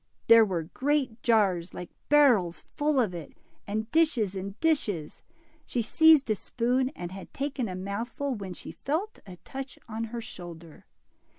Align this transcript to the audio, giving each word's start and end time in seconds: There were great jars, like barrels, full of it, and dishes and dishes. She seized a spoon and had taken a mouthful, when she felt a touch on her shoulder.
There 0.25 0.43
were 0.43 0.63
great 0.63 1.21
jars, 1.21 1.75
like 1.75 1.91
barrels, 2.09 2.63
full 2.75 2.99
of 2.99 3.13
it, 3.13 3.37
and 3.67 3.91
dishes 3.91 4.33
and 4.33 4.59
dishes. 4.59 5.21
She 5.67 5.83
seized 5.83 6.27
a 6.31 6.35
spoon 6.35 6.89
and 6.95 7.11
had 7.11 7.31
taken 7.35 7.69
a 7.69 7.75
mouthful, 7.75 8.33
when 8.33 8.55
she 8.55 8.71
felt 8.71 9.19
a 9.27 9.35
touch 9.45 9.77
on 9.87 10.05
her 10.05 10.19
shoulder. 10.19 10.87